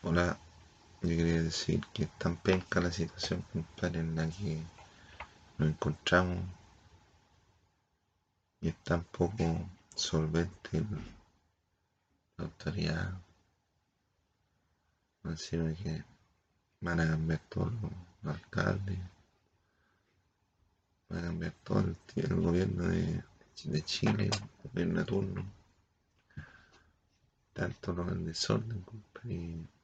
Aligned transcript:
Hola, 0.00 0.38
yo 1.02 1.08
quería 1.08 1.42
decir 1.42 1.80
que 1.92 2.04
es 2.04 2.18
tan 2.18 2.36
penca 2.36 2.80
la 2.80 2.92
situación, 2.92 3.44
compadre, 3.52 3.98
en 3.98 4.14
la 4.14 4.28
que 4.30 4.62
nos 5.58 5.70
encontramos 5.70 6.38
y 8.60 8.68
es 8.68 8.76
tan 8.84 9.02
poco 9.02 9.68
solvente 9.96 10.84
la 12.36 12.44
autoridad. 12.44 13.12
Encima 15.24 15.74
que 15.74 16.04
van 16.80 17.00
a 17.00 17.08
cambiar 17.08 17.40
todos 17.48 17.72
los 18.22 18.34
alcaldes, 18.36 18.98
van 21.08 21.18
a 21.18 21.22
cambiar 21.22 21.52
todo 21.64 21.80
el, 22.14 22.40
gobierno 22.40 22.84
de, 22.84 23.24
de 23.64 23.82
Chile, 23.82 24.30
el 24.32 24.70
gobierno 24.70 25.00
de 25.00 25.04
turno. 25.04 25.44
Tanto 27.52 27.92
lo 27.92 28.08
en 28.12 28.26
desorden, 28.26 28.80
compadre. 28.82 29.77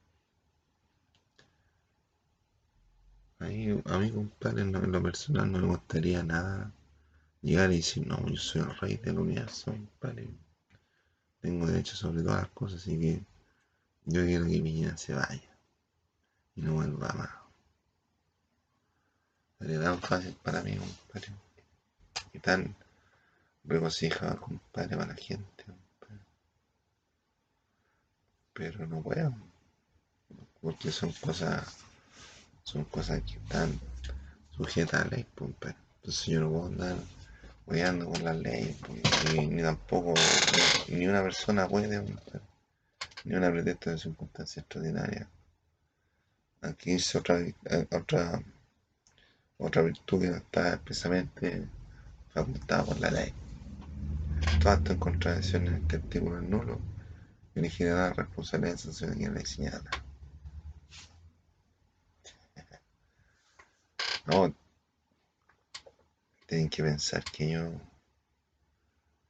A 3.45 3.99
mí, 3.99 4.11
compadre, 4.11 4.63
en 4.63 4.71
lo, 4.91 5.03
personal 5.03 5.51
no 5.51 5.59
me 5.59 5.67
gustaría 5.67 6.23
nada 6.23 6.71
llegar 7.43 7.71
y 7.71 7.77
decir, 7.77 8.07
no, 8.07 8.27
yo 8.27 8.37
soy 8.37 8.61
el 8.61 8.75
rey 8.79 8.97
del 8.97 9.19
universo, 9.19 9.71
compadre. 9.71 10.27
Tengo 11.41 11.67
derecho 11.67 11.95
sobre 11.95 12.23
todas 12.23 12.41
las 12.41 12.51
cosas, 12.51 12.81
así 12.81 12.99
que 12.99 13.23
yo 14.05 14.25
quiero 14.25 14.45
que 14.45 14.59
Piñera 14.61 14.97
se 14.97 15.13
vaya 15.13 15.57
y 16.55 16.61
no 16.61 16.73
vuelva 16.73 17.13
más. 17.13 17.29
Sería 19.59 19.79
tan 19.79 20.01
fácil 20.01 20.35
para 20.41 20.63
mí, 20.63 20.75
compadre. 20.75 21.31
Y 22.33 22.39
tan 22.39 22.75
regocijado, 23.63 24.41
compadre, 24.41 24.97
para 24.97 25.13
la 25.13 25.15
gente, 25.15 25.63
compadre. 25.65 26.25
Pero 28.53 28.87
no 28.87 29.03
puedo. 29.03 29.35
Porque 30.61 30.91
son 30.91 31.11
cosas, 31.11 31.84
son 32.65 32.83
cosas 32.85 33.21
que 33.21 33.35
están 33.35 33.79
sujetas 34.57 35.01
a 35.01 35.03
la 35.05 35.11
ley, 35.11 35.25
compadre. 35.35 35.77
Entonces 35.97 36.25
yo 36.25 36.41
no 36.41 36.49
puedo 36.49 36.65
andar 36.65 36.97
ando 37.87 38.09
con 38.09 38.23
las 38.23 38.37
leyes, 38.37 38.75
ni, 39.33 39.47
ni, 39.47 39.61
tampoco, 39.61 40.13
ni, 40.87 41.07
una 41.07 41.21
persona 41.21 41.67
puede, 41.67 42.03
compadre. 42.03 42.41
Ni 43.23 43.35
una 43.35 43.51
pretexto 43.51 43.91
de 43.91 43.97
circunstancias 43.97 44.57
extraordinarias. 44.57 45.27
Aquí 46.61 46.93
es 46.93 47.15
otra, 47.15 47.39
otra, 47.91 48.41
otra 49.57 49.81
virtud 49.83 50.21
que 50.21 50.29
no 50.29 50.37
está 50.37 50.73
expresamente 50.73 51.67
facultada 52.33 52.83
por 52.83 52.99
la 52.99 53.11
ley. 53.11 53.33
En 54.65 54.97
contradicción 54.97 55.67
en 55.67 55.75
este 55.75 55.97
artículo 55.97 56.41
nulo 56.41 56.79
y 57.55 57.61
ni 57.61 57.69
generar 57.69 58.17
responsabilidad 58.17 58.79
de 58.79 59.27
la 59.27 59.31
ley 59.33 59.45
señala. 59.45 60.04
No, 64.27 64.55
tienen 66.47 66.69
que 66.69 66.83
pensar 66.83 67.23
que 67.23 67.51
yo 67.51 67.71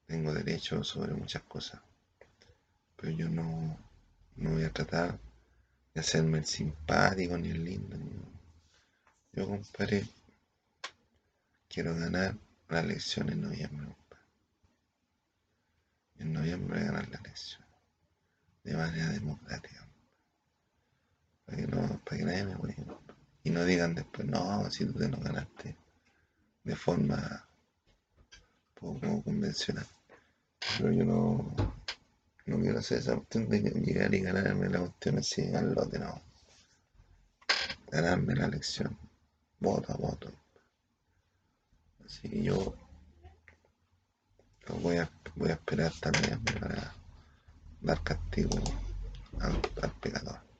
tengo 0.07 0.33
derecho 0.33 0.83
sobre 0.83 1.13
muchas 1.13 1.43
cosas, 1.43 1.81
pero 2.95 3.11
yo 3.11 3.27
no, 3.27 3.77
no 4.37 4.51
voy 4.51 4.63
a 4.63 4.71
tratar 4.71 5.19
de 5.93 5.99
hacerme 5.99 6.37
el 6.37 6.45
simpático 6.45 7.37
ni 7.37 7.49
el 7.49 7.65
lindo. 7.65 7.97
Yo, 9.33 9.47
compadre, 9.47 10.07
quiero 11.67 11.93
ganar 11.95 12.35
la 12.69 12.79
elección 12.79 13.29
en 13.29 13.41
noviembre, 13.41 13.87
compadre. 13.87 14.25
En 16.19 16.33
noviembre 16.33 16.79
voy 16.79 16.87
a 16.87 16.91
ganar 16.91 17.09
la 17.09 17.17
elección 17.17 17.65
de 18.63 18.77
manera 18.77 19.09
democrática. 19.09 19.87
Para 21.45 21.57
que, 21.57 21.67
no, 21.67 22.01
para 22.03 22.17
que 22.17 22.23
nadie 22.23 22.45
me 22.45 22.53
Y 22.53 23.04
no 23.55 23.63
digan 23.63 23.95
después, 23.95 24.27
no, 24.27 24.69
si 24.69 24.85
tú 24.85 24.93
te 24.99 25.07
no 25.07 25.17
ganaste 25.17 25.77
de 26.63 26.75
forma 26.75 27.47
poco 28.73 29.23
convencional. 29.23 29.87
Pero 30.77 30.91
yo 30.91 31.05
no, 31.05 31.55
no 32.47 32.59
quiero 32.59 32.79
hacer 32.79 32.97
esa 32.97 33.15
cuestión 33.15 33.47
de 33.47 33.61
llegar 33.61 34.13
y 34.13 34.19
ganarme 34.19 34.67
la 34.69 34.79
cuestión 34.79 35.19
así 35.19 35.55
al 35.55 35.73
lote, 35.73 35.99
no. 35.99 36.21
Ganarme 37.89 38.35
la 38.35 38.47
elección, 38.47 38.97
voto 39.59 39.93
a 39.93 39.95
voto. 39.95 40.29
Así 42.05 42.29
que 42.29 42.43
yo 42.43 42.75
voy 44.81 44.97
a, 44.97 45.09
voy 45.35 45.49
a 45.51 45.53
esperar 45.53 45.93
también 46.01 46.43
para 46.59 46.93
dar 47.79 48.03
castigo 48.03 48.57
al, 49.39 49.57
al 49.81 49.91
pecador. 50.01 50.54